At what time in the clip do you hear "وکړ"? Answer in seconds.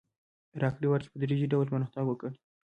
2.07-2.29